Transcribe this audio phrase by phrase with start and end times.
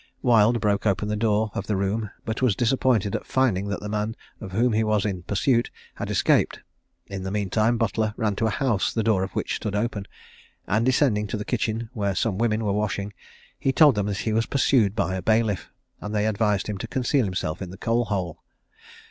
[0.23, 3.87] Wild broke open the door of the room, but was disappointed at finding that the
[3.87, 6.59] man of whom he was in pursuit had escaped.
[7.05, 10.07] In the meantime Butler ran into a house the door of which stood open,
[10.67, 13.13] and descending to the kitchen, where some women were washing,
[13.75, 15.69] told them he was pursued by a bailiff,
[15.99, 18.41] and they advised him to conceal himself in the coal hole.